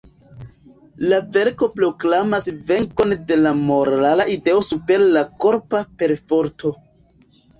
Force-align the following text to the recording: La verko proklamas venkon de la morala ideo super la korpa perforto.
La 1.09 1.17
verko 1.35 1.67
proklamas 1.73 2.47
venkon 2.71 3.13
de 3.31 3.37
la 3.41 3.51
morala 3.59 4.25
ideo 4.37 4.63
super 4.69 5.05
la 5.19 5.23
korpa 5.45 5.83
perforto. 6.01 6.73